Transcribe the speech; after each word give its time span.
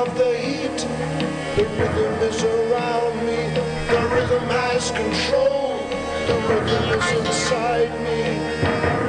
of 0.00 0.16
the 0.16 0.34
heat. 0.38 0.78
The 1.56 1.64
rhythm 1.76 2.14
is 2.22 2.42
around 2.42 3.16
me. 3.26 3.52
The 3.92 4.00
rhythm 4.14 4.44
has 4.48 4.90
control. 4.92 5.76
The 6.26 6.36
rhythm 6.48 6.84
is 6.98 7.26
inside 7.26 7.92
me. 8.00 8.99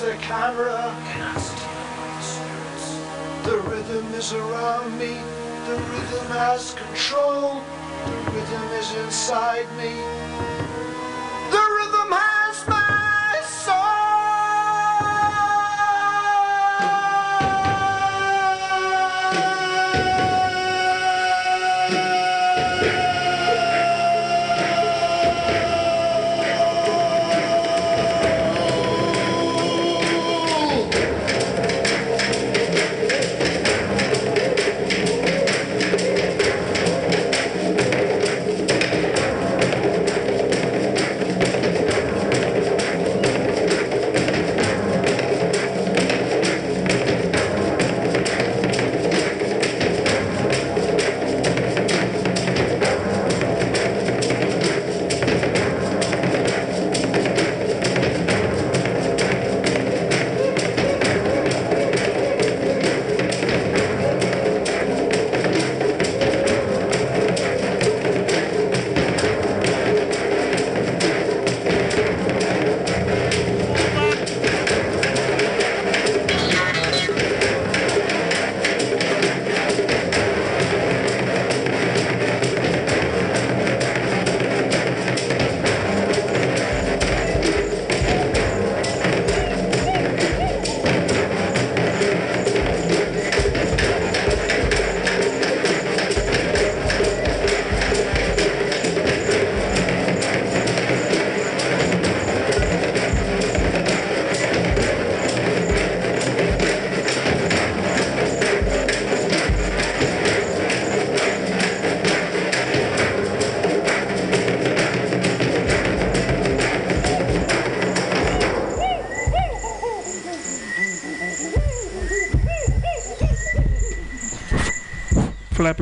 the 0.00 0.16
camera. 0.16 0.92
The 3.44 3.58
rhythm 3.58 4.12
is 4.14 4.32
around 4.32 4.98
me. 4.98 5.20
The 5.66 5.76
rhythm 5.76 6.26
has 6.28 6.74
control. 6.74 7.62
The 8.04 8.30
rhythm 8.32 8.62
is 8.72 8.92
inside 8.96 9.66
me. 9.76 10.23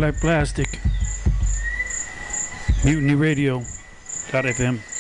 Like 0.03 0.19
Plastic. 0.19 0.81
Mutiny 2.85 3.15
Radio. 3.15 3.61
Fm. 3.61 4.92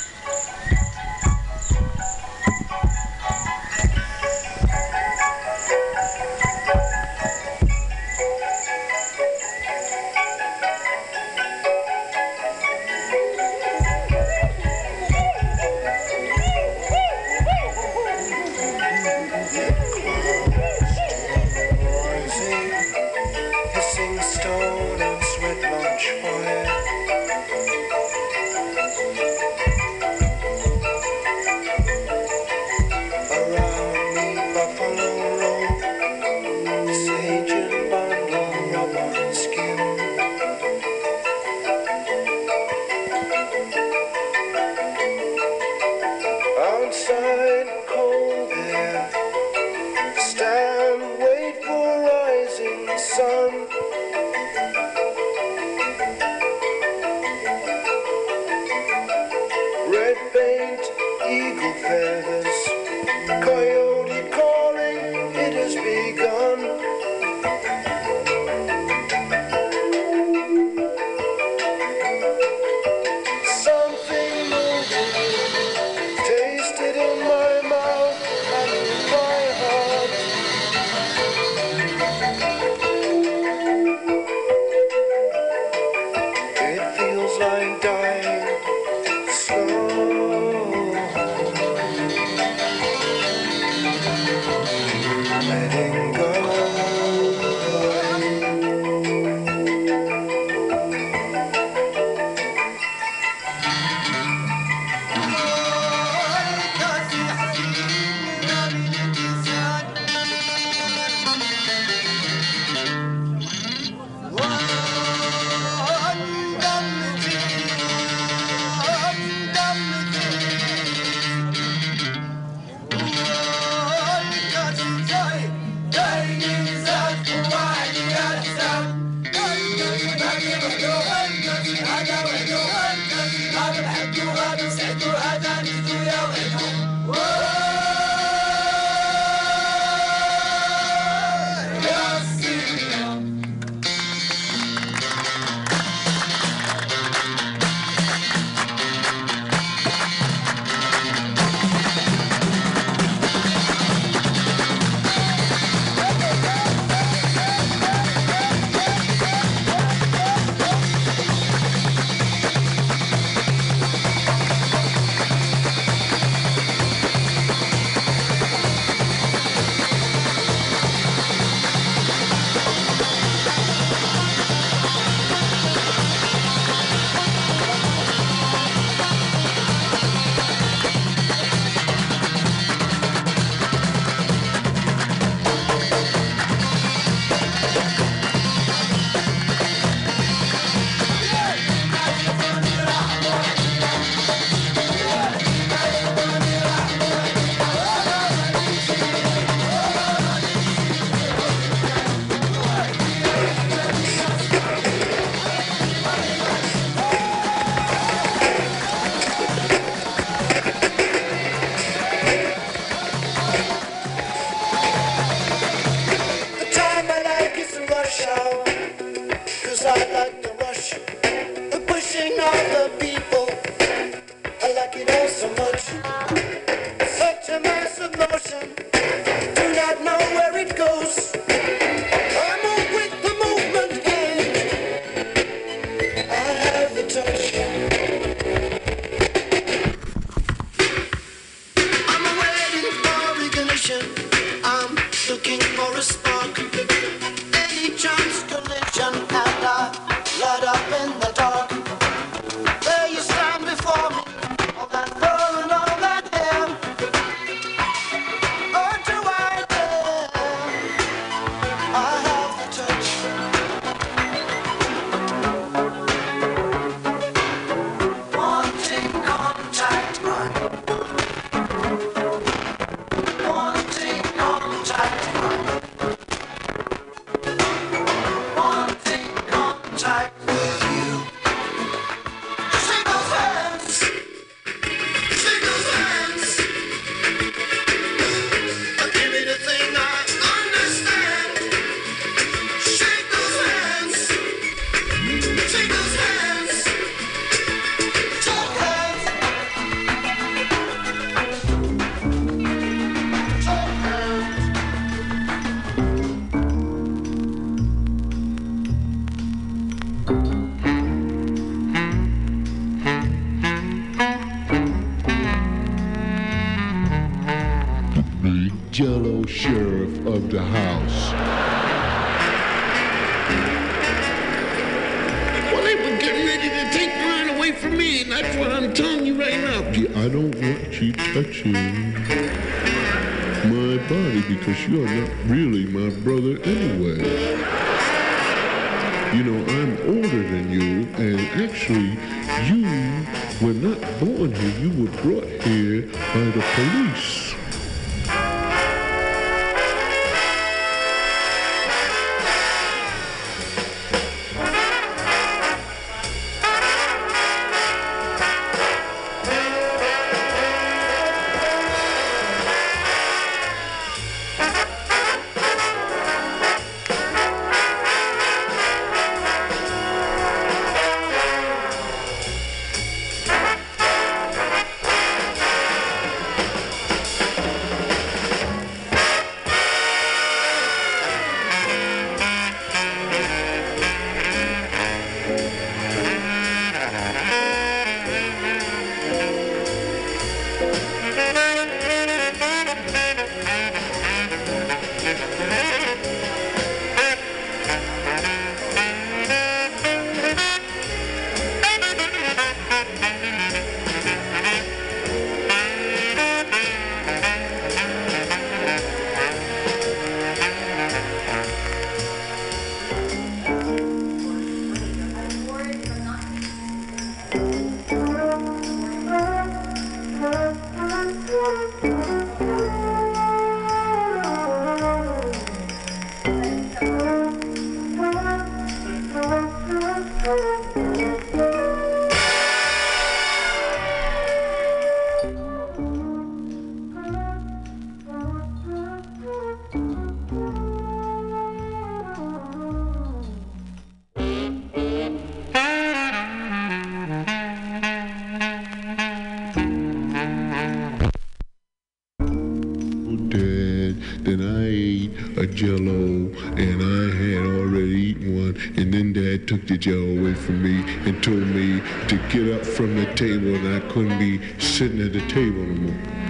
Table 463.42 463.74
and 463.74 463.96
I 463.96 464.09
couldn't 464.09 464.38
be 464.38 464.61
sitting 464.78 465.20
at 465.20 465.33
the 465.33 465.40
table 465.48 465.83
no 465.83 466.12
more. 466.12 466.42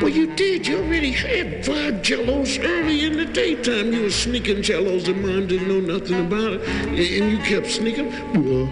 Well, 0.00 0.08
you 0.08 0.34
did. 0.34 0.66
You 0.66 0.78
already 0.78 1.12
had 1.12 1.64
five 1.64 2.02
jellos 2.02 2.58
early 2.64 3.04
in 3.04 3.16
the 3.18 3.26
daytime. 3.26 3.92
You 3.92 4.02
were 4.02 4.10
sneaking 4.10 4.62
jellos, 4.62 5.06
and 5.06 5.22
mom 5.22 5.46
didn't 5.46 5.68
know 5.68 5.78
nothing 5.78 6.26
about 6.26 6.54
it, 6.54 6.62
and 6.96 7.30
you 7.30 7.38
kept 7.38 7.68
sneaking. 7.70 8.10
Well, 8.32 8.66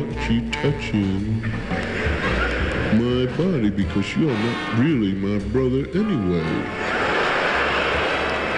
Don't 0.00 0.30
you 0.30 0.50
touching 0.50 1.42
my 2.96 3.26
body 3.36 3.68
because 3.68 4.16
you're 4.16 4.32
not 4.32 4.78
really 4.78 5.12
my 5.12 5.38
brother 5.48 5.86
anyway. 5.90 6.50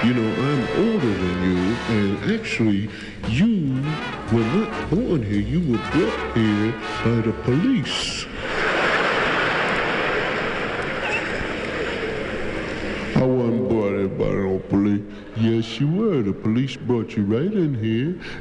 You 0.06 0.14
know, 0.14 0.30
I'm 0.48 0.62
older 0.86 1.12
than 1.22 1.36
you, 1.42 1.58
and 1.96 2.40
actually, 2.40 2.88
you 3.28 3.82
were 4.32 4.46
not 4.54 4.90
born 4.90 5.24
here. 5.24 5.40
You 5.40 5.72
were 5.72 5.82
brought 5.90 6.36
here 6.36 6.72
by 7.04 7.18
the 7.26 7.32
police. 7.42 8.24
I 13.16 13.24
wasn't 13.24 13.68
brought 13.68 13.98
here 13.98 14.08
by 14.08 14.24
no 14.26 14.60
police. 14.68 15.02
Yes, 15.36 15.80
you 15.80 15.88
were. 15.88 16.22
The 16.22 16.32
police 16.32 16.76
brought 16.76 17.16
you 17.16 17.24
right 17.24 17.52
in 17.52 17.74
here 17.74 17.91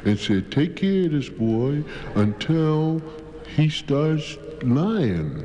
and 0.04 0.18
said, 0.18 0.50
take 0.50 0.76
care 0.76 1.06
of 1.06 1.12
this 1.12 1.28
boy 1.28 1.84
until 2.14 3.02
he 3.56 3.68
starts 3.68 4.36
lying. 4.62 5.44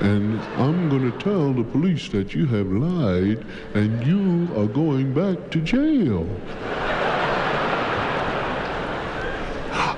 And 0.00 0.40
I'm 0.56 0.88
going 0.88 1.10
to 1.10 1.18
tell 1.18 1.52
the 1.52 1.64
police 1.64 2.08
that 2.10 2.32
you 2.32 2.46
have 2.46 2.68
lied 2.68 3.44
and 3.74 4.06
you 4.06 4.48
are 4.56 4.66
going 4.66 5.12
back 5.12 5.50
to 5.50 5.60
jail. 5.60 6.26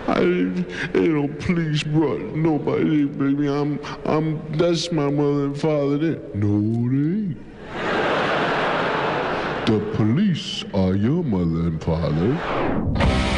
I, 0.08 0.20
you 0.22 0.64
know, 0.94 1.28
police 1.40 1.82
brought 1.82 2.20
nobody, 2.34 3.04
baby. 3.04 3.46
I'm, 3.48 3.78
I'm, 4.04 4.40
that's 4.56 4.90
my 4.90 5.08
mother 5.10 5.44
and 5.44 5.60
father 5.60 5.98
there. 5.98 6.18
No, 6.34 6.60
they 6.88 7.34
ain't. 7.34 7.36
The 9.66 9.78
police 9.94 10.64
are 10.74 10.94
your 10.94 11.22
mother 11.22 11.68
and 11.68 11.80
father. 11.80 13.29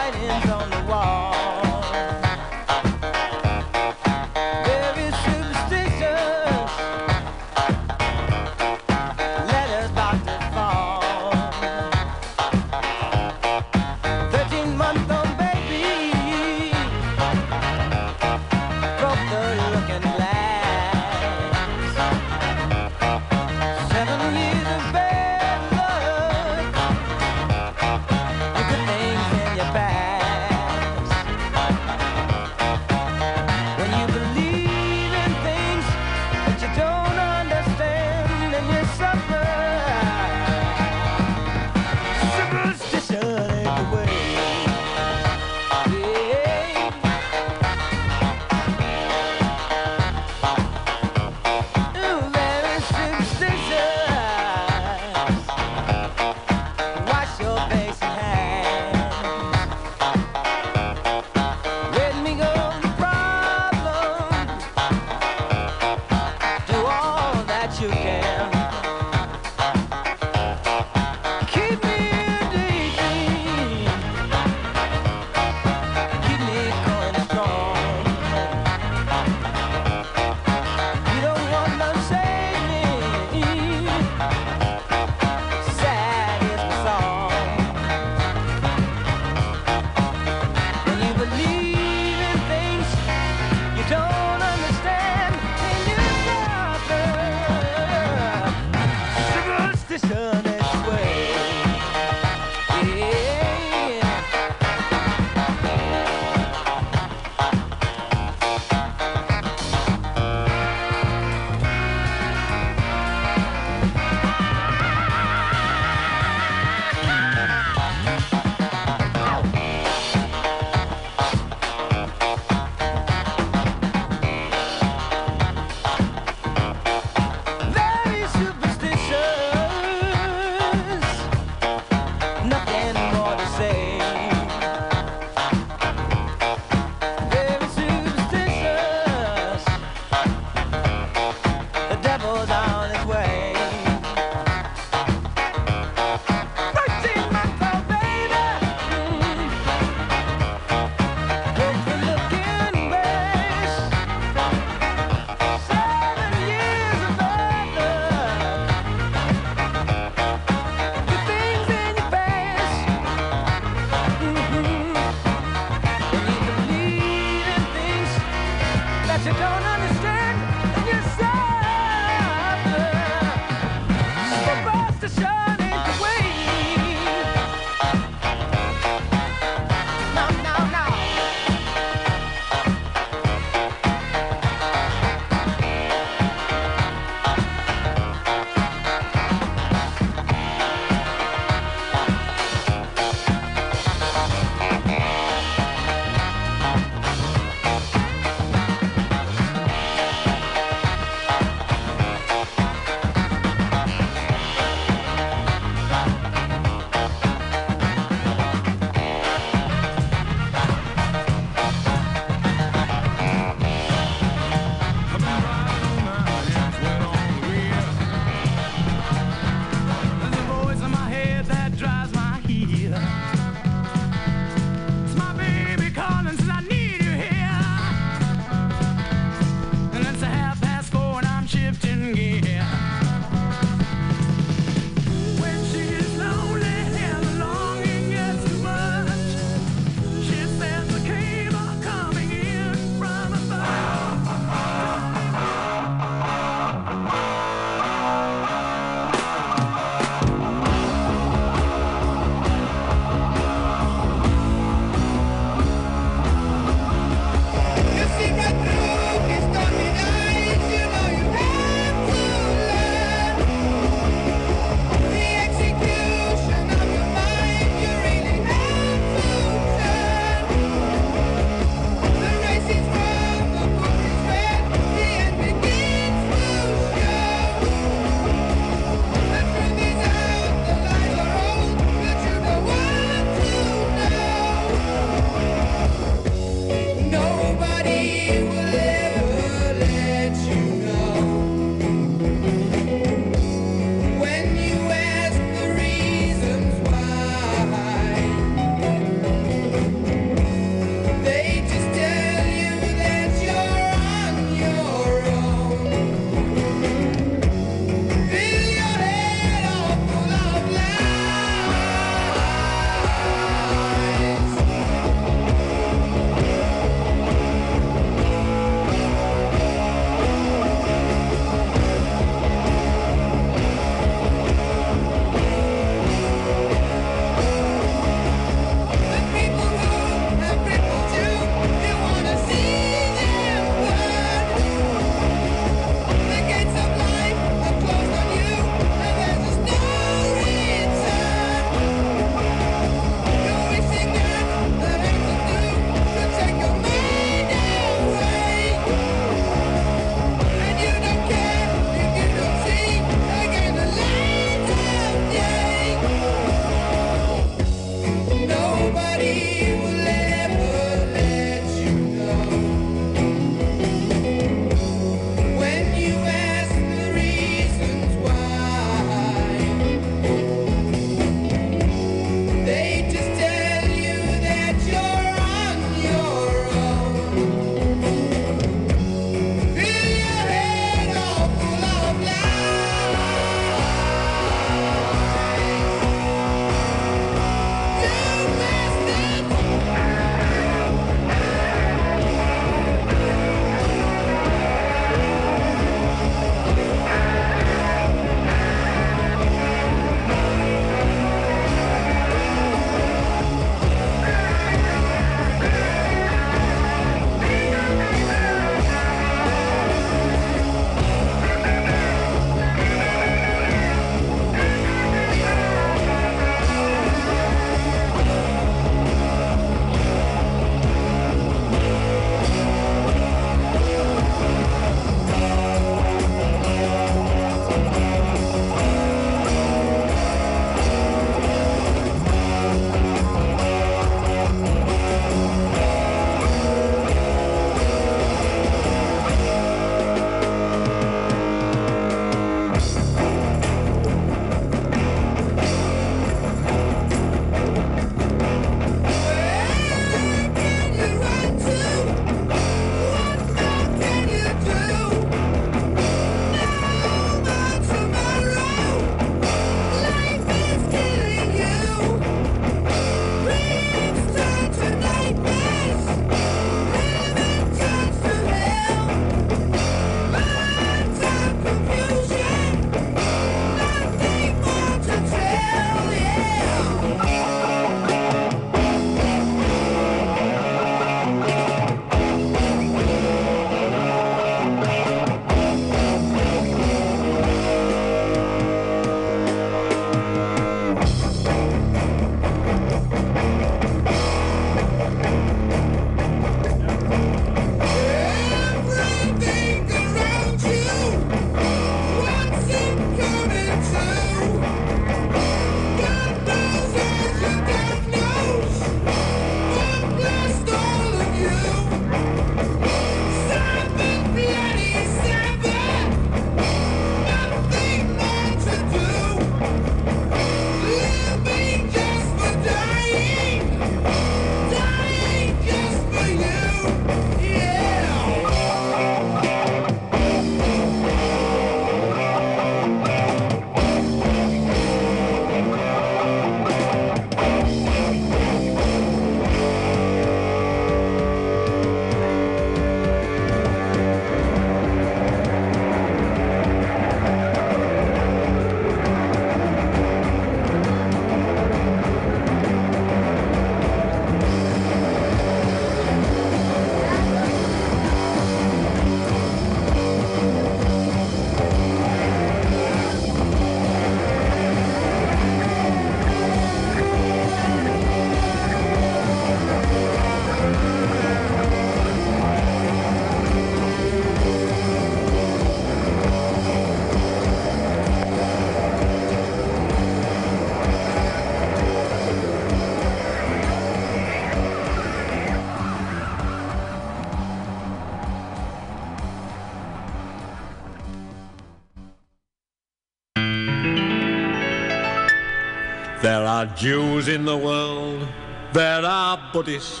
There 596.30 596.46
are 596.46 596.66
Jews 596.66 597.26
in 597.26 597.44
the 597.44 597.56
world, 597.56 598.24
there 598.72 599.04
are 599.04 599.36
Buddhists, 599.52 600.00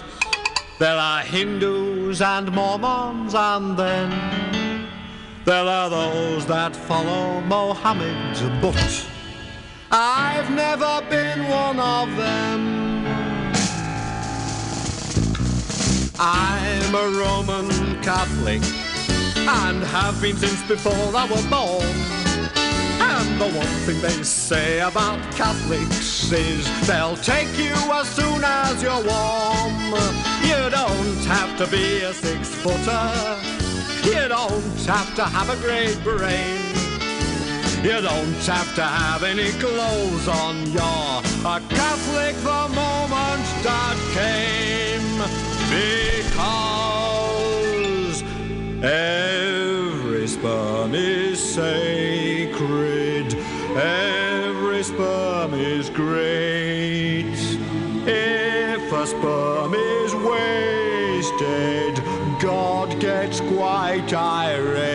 there 0.78 0.96
are 0.96 1.22
Hindus 1.22 2.22
and 2.22 2.52
Mormons, 2.52 3.34
and 3.34 3.76
then 3.76 4.86
there 5.44 5.64
are 5.64 5.90
those 5.90 6.46
that 6.46 6.76
follow 6.76 7.40
Mohammed, 7.40 8.62
but 8.62 9.08
I've 9.90 10.48
never 10.52 11.02
been 11.10 11.48
one 11.48 11.80
of 11.80 12.16
them. 12.16 13.06
I'm 16.20 16.94
a 16.94 17.08
Roman 17.18 18.00
Catholic 18.04 18.62
and 19.36 19.82
have 19.82 20.22
been 20.22 20.36
since 20.36 20.62
before 20.68 21.10
I 21.12 21.26
was 21.28 21.44
born. 21.46 22.20
And 23.02 23.40
the 23.40 23.48
one 23.58 23.76
thing 23.84 24.00
they 24.00 24.22
say 24.22 24.78
about 24.78 25.18
Catholics 25.32 26.09
is 26.32 26.86
they'll 26.86 27.16
take 27.16 27.58
you 27.58 27.72
as 27.92 28.08
soon 28.08 28.44
as 28.44 28.82
you're 28.82 28.92
warm. 28.92 29.74
You 30.42 30.70
don't 30.70 31.24
have 31.26 31.56
to 31.58 31.66
be 31.66 32.02
a 32.02 32.12
six 32.12 32.54
footer. 32.54 33.38
You 34.04 34.28
don't 34.28 34.86
have 34.86 35.14
to 35.16 35.24
have 35.24 35.50
a 35.50 35.56
great 35.60 36.00
brain. 36.04 36.60
You 37.82 38.00
don't 38.00 38.46
have 38.46 38.74
to 38.76 38.82
have 38.82 39.24
any 39.24 39.50
clothes 39.52 40.28
on. 40.28 40.70
You're 40.70 41.22
a 41.46 41.60
Catholic 41.68 42.36
the 42.36 42.68
moment 42.74 43.44
that 43.64 43.96
came. 44.14 45.20
Because 46.90 48.22
every 48.84 50.28
sperm 50.28 50.94
is 50.94 51.40
sacred. 51.42 53.34
Every 53.76 54.09
great. 56.00 57.26
If 58.06 58.92
a 58.92 59.06
sperm 59.06 59.74
is 59.74 60.14
wasted, 60.14 61.96
God 62.40 62.98
gets 63.00 63.40
quite 63.40 64.12
irate. 64.12 64.89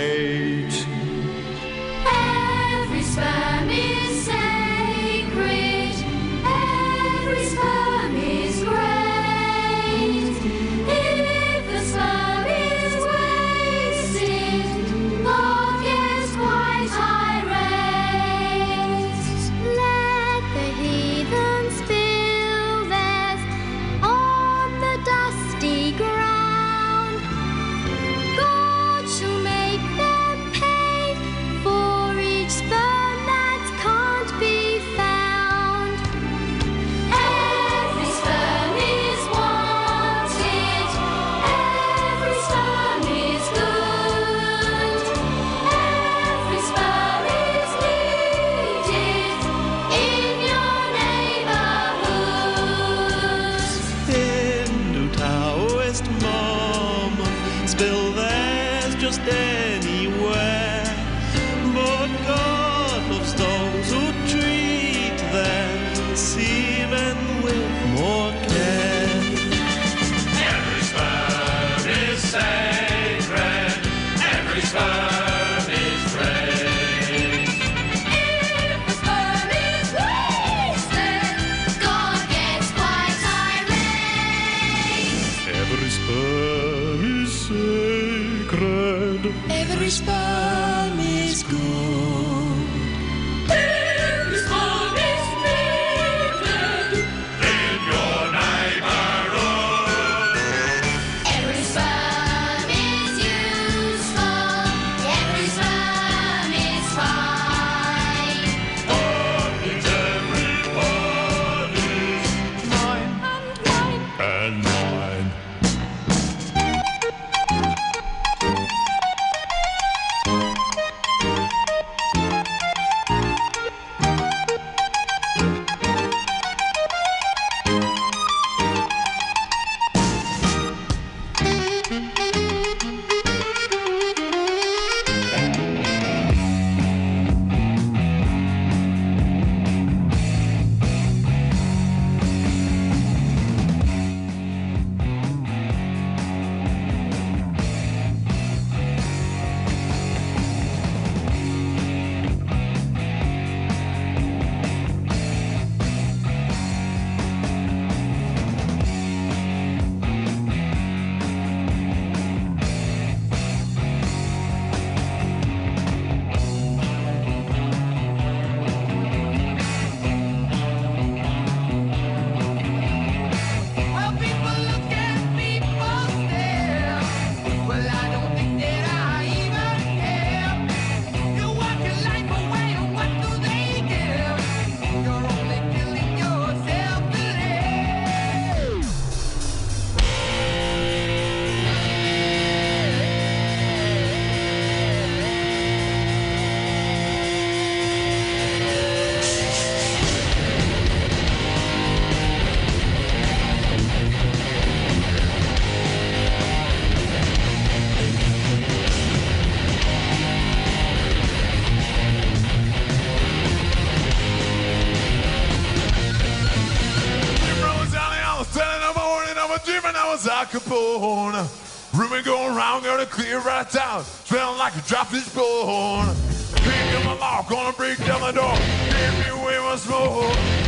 Was 220.16 220.28
Al 220.28 220.46
Capone. 220.46 221.46
Rumor 221.94 222.22
going 222.22 222.56
around, 222.56 222.84
gonna 222.84 223.06
clear 223.06 223.40
right 223.40 223.76
out. 223.76 224.06
Smelling 224.06 224.58
like 224.58 224.74
a 224.78 224.82
drop 224.88 225.10
this 225.10 225.28
bone. 225.36 226.16
Pick 226.56 226.96
up 226.96 227.04
my 227.04 227.14
lock, 227.20 227.50
gonna 227.50 227.74
break 227.74 227.98
down 227.98 228.22
the 228.22 228.32
door. 228.32 228.56
Give 228.56 229.14
me 229.20 229.42
away 229.42 229.58
my 229.60 229.76
smoke. 229.76 230.65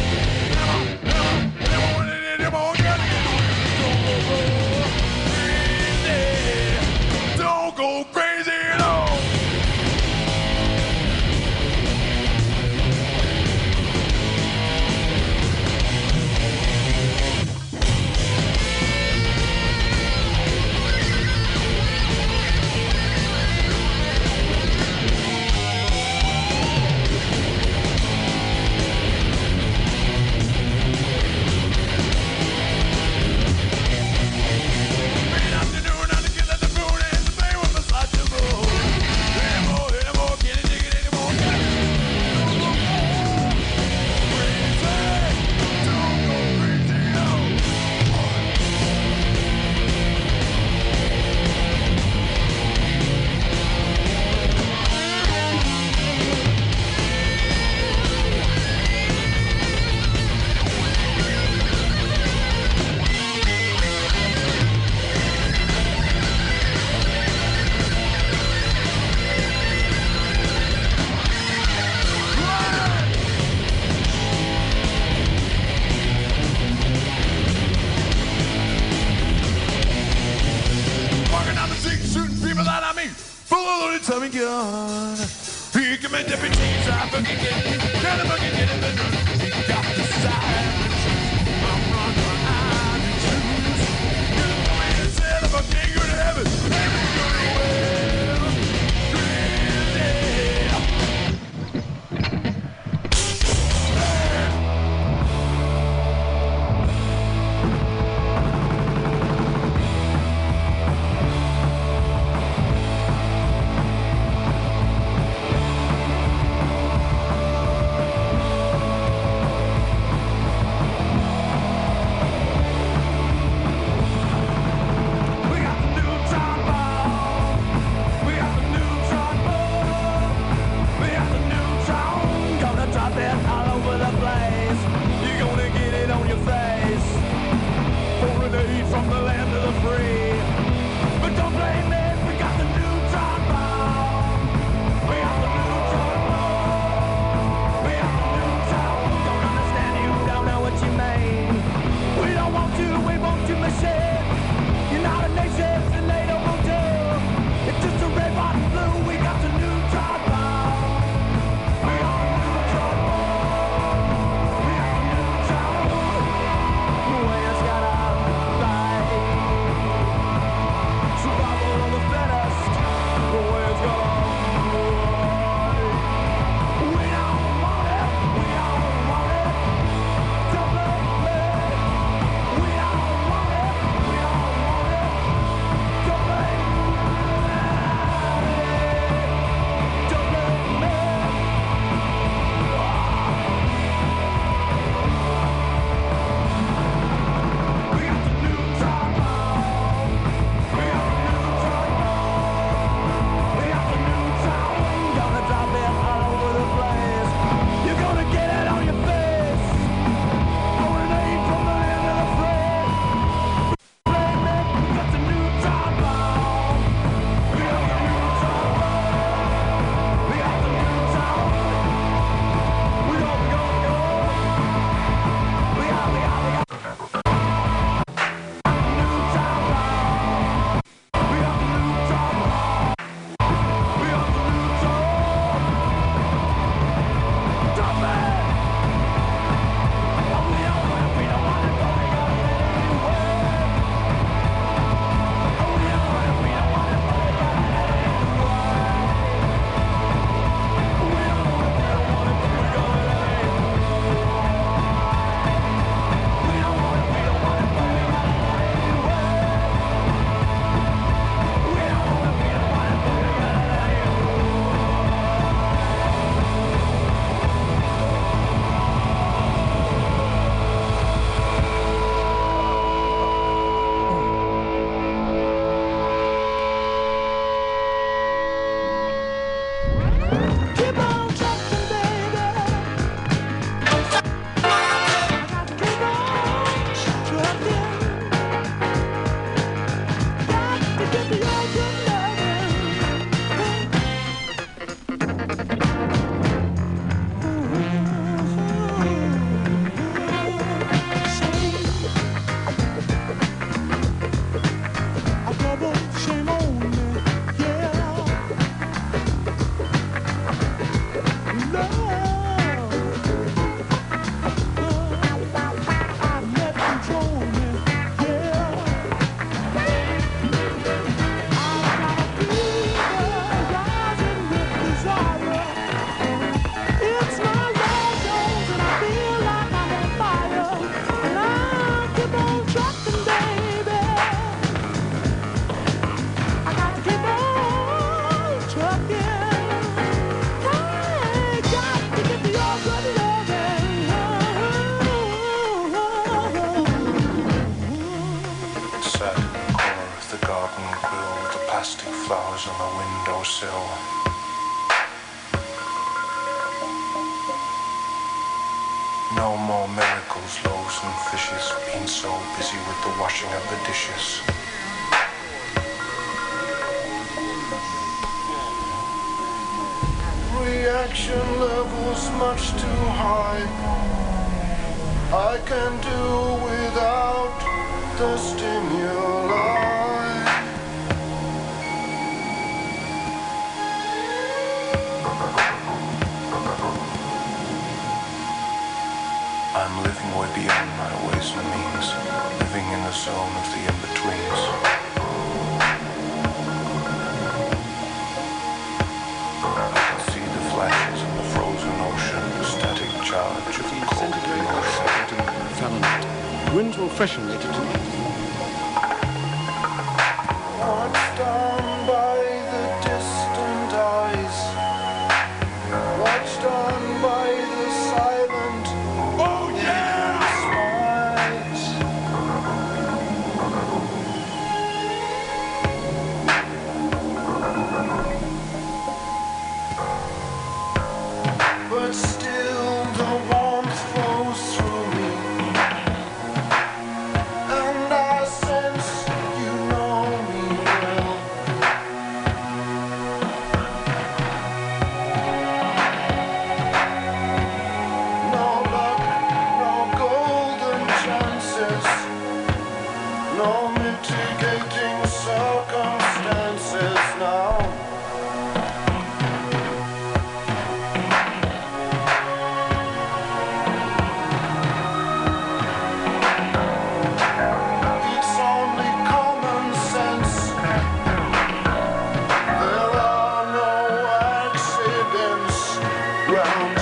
Round 476.49 476.96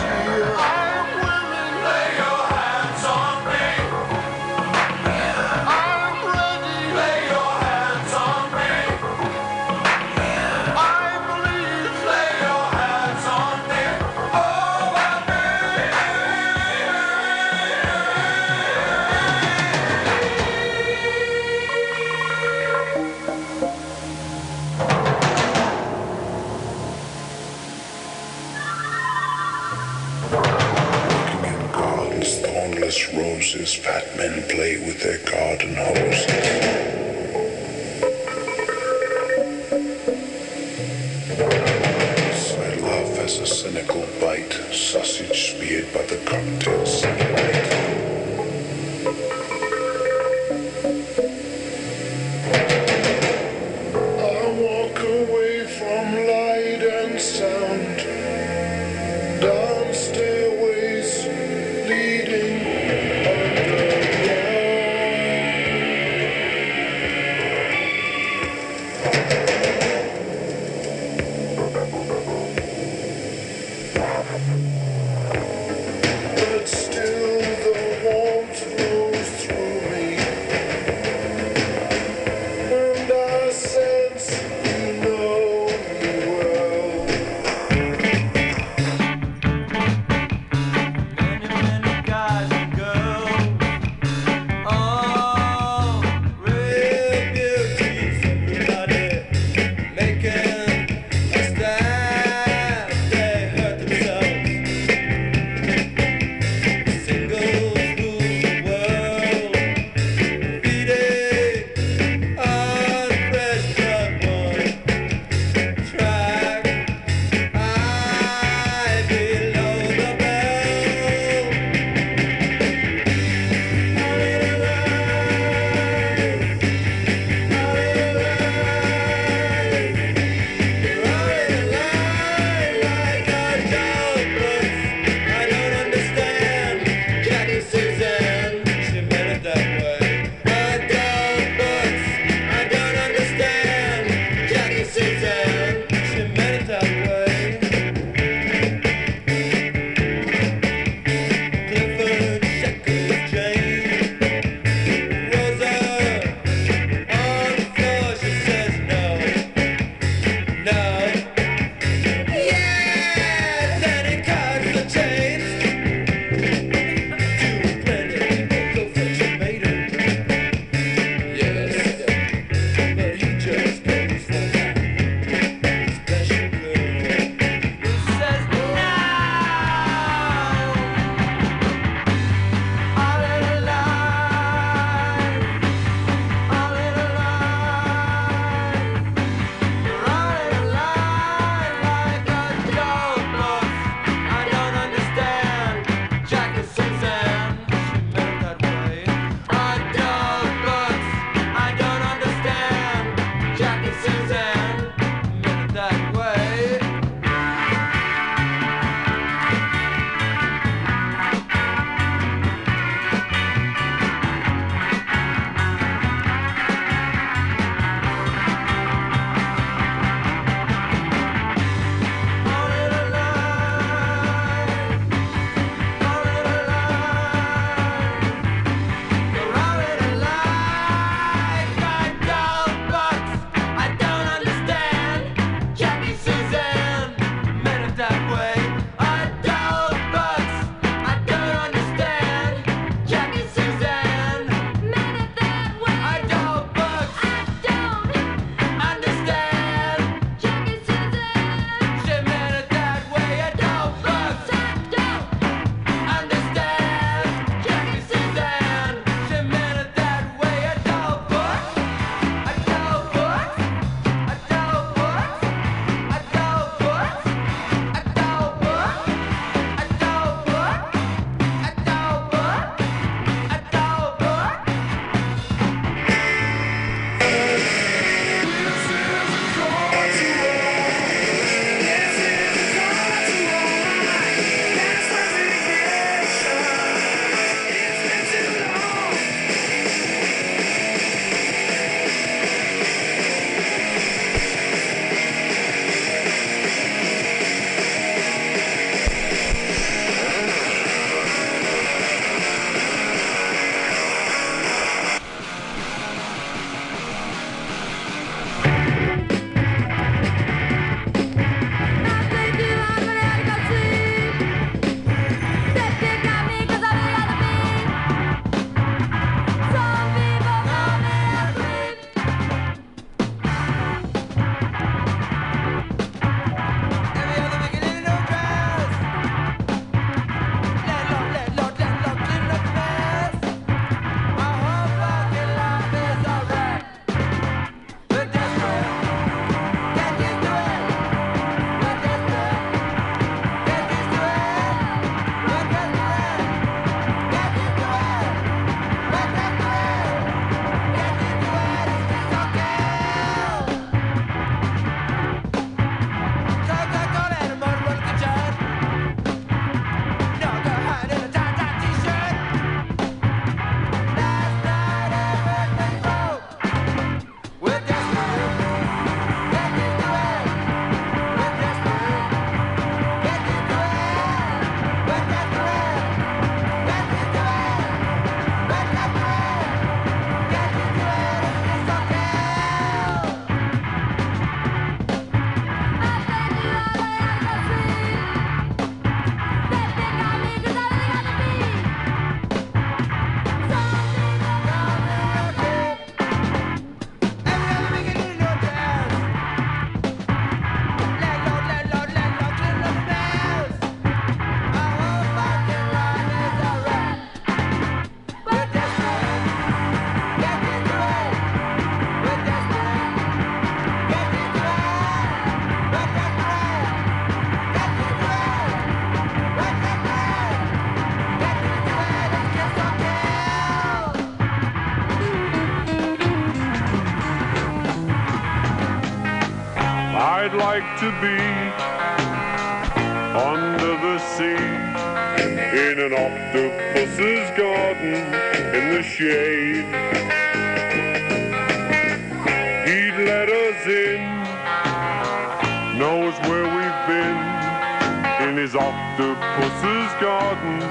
in 449.18 449.36
pussy's 449.56 450.14
garden 450.22 450.82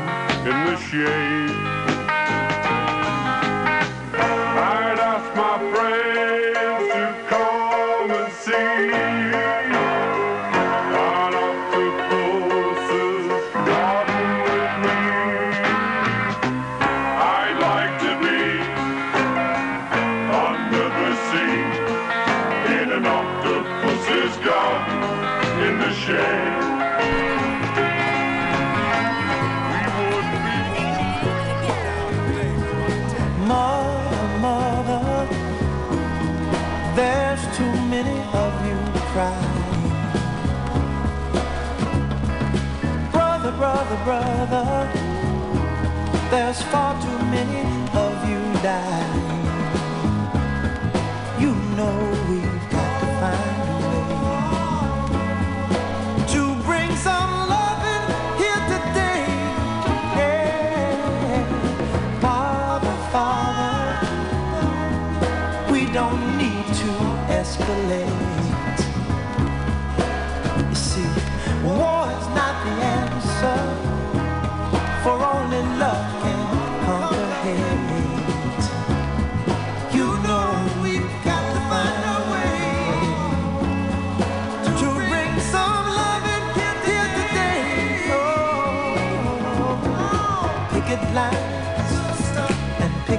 in 0.47 0.65
the 0.67 0.77
shade. 0.77 1.84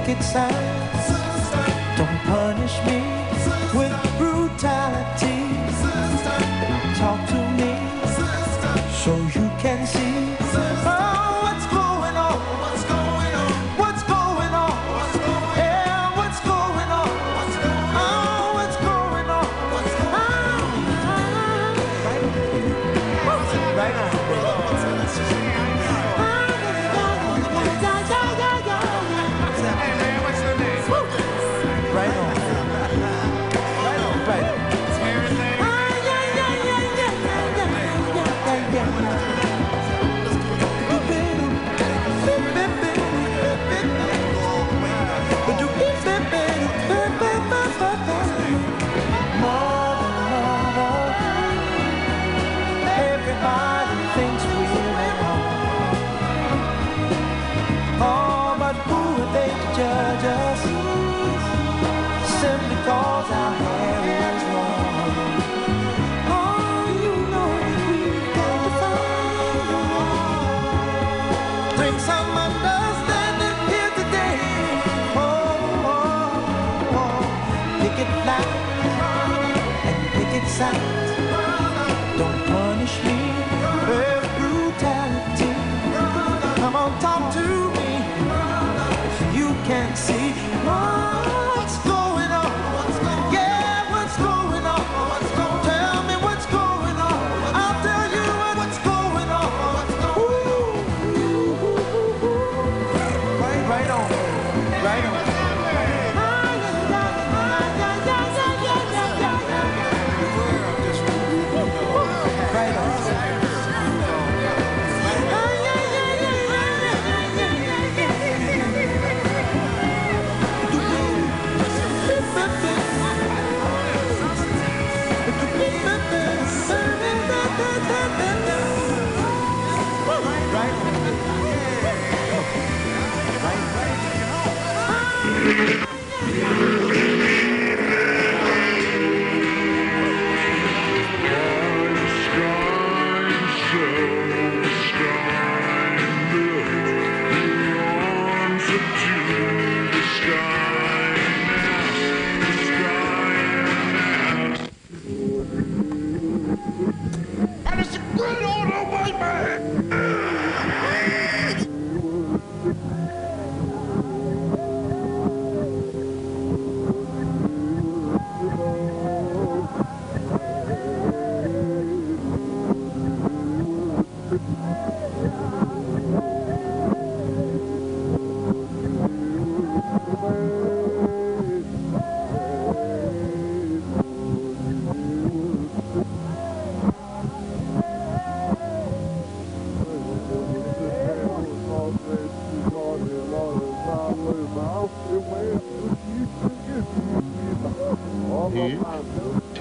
And 0.08 0.18
picket 0.18 0.75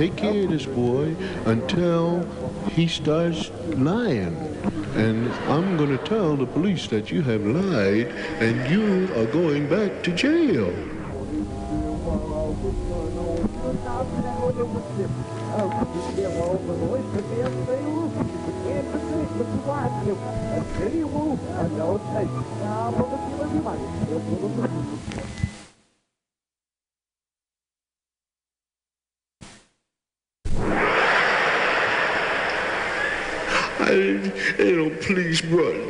take 0.05 0.17
care 0.17 0.43
of 0.43 0.49
this 0.51 0.67
boy 0.67 1.15
until 1.45 2.23
he 2.69 2.87
starts 2.87 3.49
lying. 3.69 4.35
And 4.95 5.31
I'm 5.49 5.77
going 5.77 5.97
to 5.97 6.03
tell 6.05 6.35
the 6.35 6.45
police 6.45 6.87
that 6.87 7.11
you 7.11 7.23
have 7.23 7.43
lied 7.43 8.07
and 8.39 8.69
you 8.69 9.05
are 9.15 9.25
going 9.25 9.67
back 9.67 10.03
to 10.03 10.11
jail. 10.13 10.71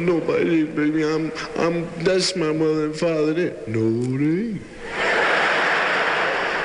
Nobody, 0.06 0.64
baby. 0.64 1.03
I'm, 1.03 1.32
I'm, 1.57 1.90
that's 2.03 2.36
my 2.36 2.52
mother 2.52 2.86
and 2.86 2.95
father 2.95 3.34
there. 3.34 3.56
No, 3.68 3.90
they. 4.18 4.60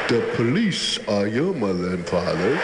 The 0.08 0.20
police 0.34 0.98
are 1.06 1.26
your 1.26 1.54
mother 1.54 1.94
and 1.94 2.06
father. 2.06 2.60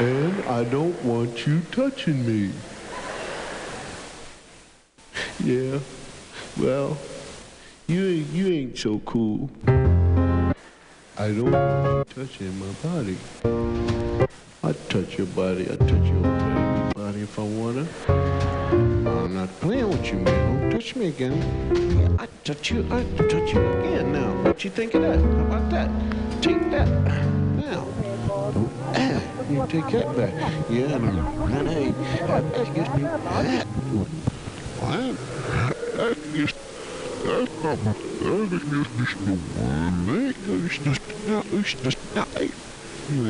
And 0.00 0.44
I 0.46 0.64
don't 0.64 1.04
want 1.04 1.46
you 1.46 1.60
touching 1.70 2.26
me. 2.26 2.50
Yeah, 5.44 5.78
well, 6.58 6.96
you 7.86 8.06
ain't, 8.06 8.26
you 8.28 8.46
ain't 8.46 8.78
so 8.78 8.98
cool. 9.00 9.50
I 11.20 11.32
don't 11.32 11.52
touching 12.08 12.58
my 12.58 12.72
body. 12.82 13.18
I 14.64 14.72
touch 14.88 15.18
your 15.18 15.26
body, 15.26 15.64
I 15.70 15.76
touch 15.76 16.06
your 16.08 16.22
body 16.94 17.20
if 17.20 17.38
I 17.38 17.42
wanna. 17.42 17.86
I'm 18.08 19.34
not 19.34 19.50
playing 19.60 19.90
with 19.90 20.06
you, 20.06 20.20
man. 20.20 20.60
Don't 20.60 20.70
touch 20.70 20.96
me 20.96 21.08
again. 21.08 21.36
I 22.18 22.26
touch 22.42 22.70
you, 22.70 22.86
I 22.90 23.04
touch 23.28 23.52
you 23.52 23.60
again 23.60 24.12
now. 24.14 24.32
What 24.44 24.64
you 24.64 24.70
think 24.70 24.94
of 24.94 25.02
that? 25.02 25.18
How 25.18 25.44
about 25.44 25.68
that? 25.68 25.90
Take 26.40 26.70
that. 26.70 26.88
Now. 26.88 27.86
You 29.50 29.66
take 29.68 29.88
that 29.92 30.16
back. 30.16 30.32
Yeah, 30.70 30.86
you, 30.86 30.88
that. 30.88 31.00
My, 31.00 31.52
that 31.52 32.56
Touch 32.56 32.68
touch 32.72 32.76
touch 32.76 32.98
now. 32.98 33.18
What? 34.80 36.69
Take 37.20 37.62
that. 41.72 42.08
Now. 42.08 42.26
You 43.12 43.26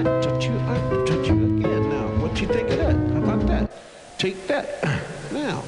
I 0.00 1.04
touch 1.06 1.28
you 1.28 1.58
again 1.58 1.88
now. 1.88 2.06
What 2.22 2.40
you 2.40 2.46
think 2.48 2.70
of 2.70 2.78
that? 2.78 2.94
How 2.94 3.22
about 3.22 3.46
that? 3.46 3.70
take 4.18 4.46
that 4.48 4.82
Now. 5.32 5.62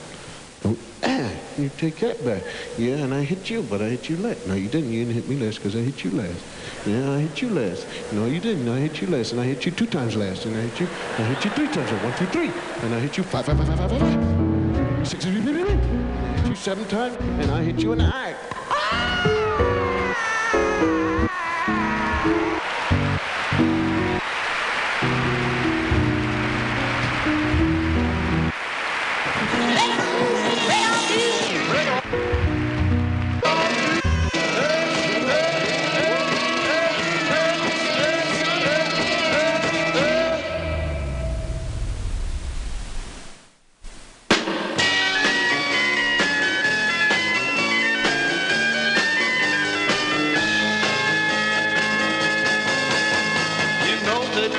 You 1.58 1.70
take 1.78 1.96
that 2.00 2.22
back. 2.22 2.42
Yeah, 2.76 2.96
and 2.96 3.14
I 3.14 3.22
hit 3.22 3.48
you, 3.48 3.62
but 3.62 3.80
I 3.80 3.88
hit 3.88 4.10
you 4.10 4.18
last. 4.18 4.46
No, 4.46 4.54
you 4.54 4.68
didn't. 4.68 4.92
You 4.92 5.06
didn't 5.06 5.14
hit 5.14 5.28
me 5.28 5.36
last 5.36 5.56
because 5.56 5.74
I 5.74 5.78
hit 5.78 6.04
you 6.04 6.10
last. 6.10 6.44
Yeah, 6.86 7.12
I 7.12 7.20
hit 7.20 7.40
you 7.40 7.48
last. 7.48 7.86
No, 8.12 8.26
you 8.26 8.40
didn't. 8.40 8.68
I 8.68 8.78
hit 8.78 9.00
you 9.00 9.06
last, 9.08 9.32
and 9.32 9.40
I 9.40 9.44
hit 9.44 9.64
you 9.64 9.72
two 9.72 9.86
times 9.86 10.16
last, 10.16 10.44
and 10.44 10.54
I 10.54 10.60
hit 10.60 10.80
you, 10.80 10.88
I 11.18 11.22
hit 11.22 11.44
you 11.44 11.50
three 11.52 11.68
times. 11.68 11.90
One, 11.90 12.14
two, 12.18 12.26
three, 12.26 12.50
and 12.82 12.94
I 12.94 13.00
hit 13.00 13.16
you 13.16 13.22
five, 13.22 13.46
five, 13.46 13.56
five, 13.56 13.68
five, 13.68 13.90
five, 13.90 14.00
five. 14.00 14.55
Six, 15.06 15.24
you 15.24 16.54
seven 16.56 16.84
times, 16.86 17.14
and 17.14 17.52
I 17.52 17.62
hit 17.62 17.80
you 17.80 17.92
in 17.92 17.98
the 17.98 18.04
eye. 18.04 18.34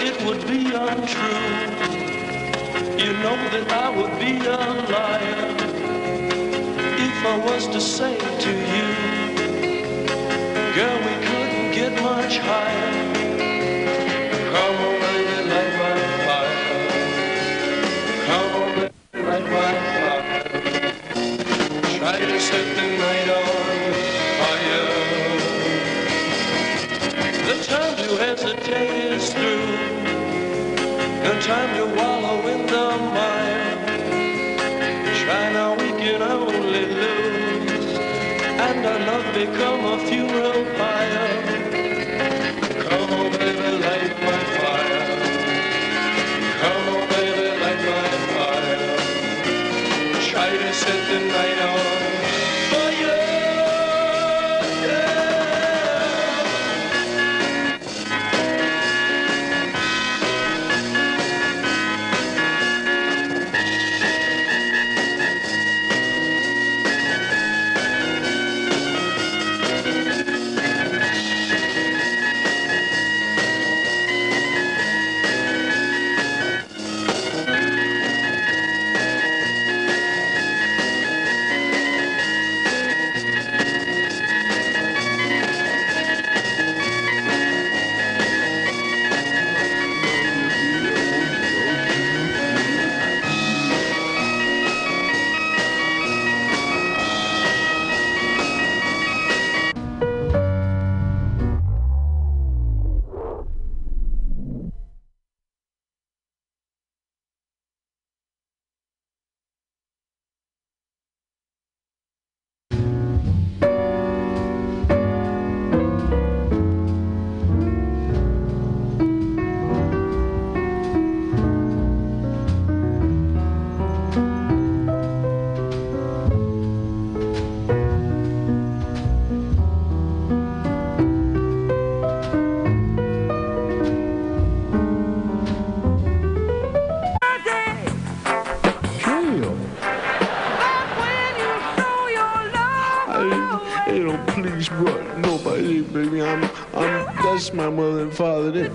It 0.07 0.17
would 0.25 0.43
be 0.47 0.61
untrue. 0.73 1.47
You 3.03 3.11
know 3.23 3.37
that 3.53 3.67
I 3.85 3.89
would 3.97 4.15
be 4.25 4.33
a 4.57 4.59
liar 4.93 5.47
if 7.07 7.17
I 7.33 7.37
was 7.49 7.67
to 7.67 7.81
say 7.81 8.15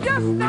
father 0.04 0.41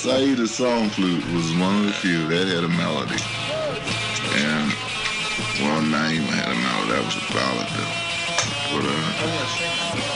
Syeeda's 0.00 0.54
song 0.54 0.88
flute 0.88 1.22
was 1.34 1.52
one 1.56 1.80
of 1.80 1.84
the 1.84 1.92
few 1.92 2.26
that 2.28 2.48
had 2.48 2.64
a 2.64 2.68
melody. 2.68 3.20
And, 4.40 4.72
well, 5.60 5.82
Naima 5.84 6.24
had 6.40 6.48
a 6.48 6.56
melody. 6.56 6.96
That 6.96 7.04
was 7.04 7.16
a 7.20 7.26
ballad, 7.36 7.68
though. 7.76 8.00
But, 8.72 8.88
uh, 8.88 9.12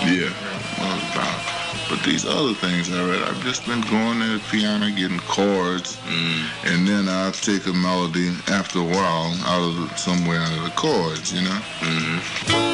yeah, 0.09 0.33
it 0.33 0.81
was 0.81 1.03
a 1.05 1.13
ballad. 1.13 1.45
But 1.91 2.03
these 2.03 2.25
other 2.25 2.55
things 2.55 2.91
I 2.91 3.05
read, 3.05 3.29
I've 3.29 3.43
just 3.45 3.67
been 3.67 3.83
going 3.83 4.21
to 4.21 4.39
the 4.39 4.45
piano, 4.51 4.89
getting 4.89 5.21
chords, 5.29 5.97
mm. 6.09 6.49
and 6.65 6.89
then 6.89 7.07
I'll 7.07 7.33
take 7.33 7.67
a 7.67 7.75
melody 7.75 8.33
after 8.49 8.79
a 8.79 8.85
while 8.85 9.37
out 9.45 9.69
of 9.69 9.77
the, 9.77 9.95
somewhere 9.97 10.41
out 10.41 10.57
of 10.57 10.65
the 10.65 10.71
chords, 10.71 11.31
you 11.31 11.43
know? 11.43 11.61
Mm-hmm. 11.85 12.74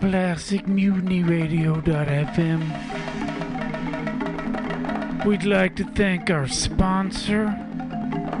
That 0.00 0.10
black 0.10 0.36
plastic 0.36 0.68
mutiny 0.68 1.22
radio.fm. 1.22 2.62
We'd 5.24 5.44
like 5.44 5.76
to 5.76 5.84
thank 5.84 6.30
our 6.30 6.48
sponsor, 6.48 7.50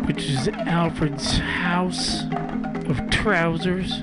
which 0.06 0.28
is 0.28 0.48
Alfred's 0.48 1.38
House 1.38 2.24
of 2.88 3.10
Trousers, 3.10 4.00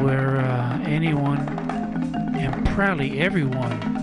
where 0.00 0.38
uh, 0.38 0.80
anyone 0.86 1.38
and 2.36 2.66
probably 2.66 3.20
everyone 3.20 3.94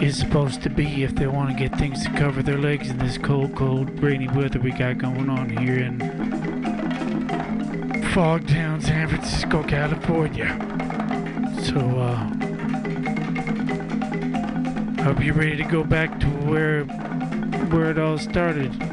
is 0.00 0.16
supposed 0.18 0.62
to 0.62 0.70
be 0.70 1.02
if 1.02 1.14
they 1.14 1.26
want 1.26 1.50
to 1.50 1.56
get 1.68 1.78
things 1.78 2.04
to 2.04 2.10
cover 2.12 2.42
their 2.42 2.58
legs 2.58 2.90
in 2.90 2.98
this 2.98 3.18
cold, 3.18 3.54
cold, 3.54 4.00
rainy 4.00 4.28
weather 4.28 4.58
we 4.60 4.70
got 4.70 4.98
going 4.98 5.28
on 5.28 5.50
here 5.50 5.78
in 5.78 5.98
Fogtown, 8.12 8.82
San 8.82 9.08
Francisco, 9.08 9.62
California. 9.62 10.89
So, 11.70 11.78
uh, 11.78 12.16
hope 15.04 15.22
you're 15.24 15.34
ready 15.34 15.56
to 15.56 15.62
go 15.62 15.84
back 15.84 16.18
to 16.18 16.26
where 16.26 16.82
where 16.82 17.92
it 17.92 17.98
all 17.98 18.18
started. 18.18 18.89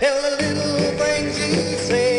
And 0.00 0.24
the 0.24 0.54
little 0.54 0.98
things 0.98 1.36
he 1.36 1.76
said. 1.76 2.17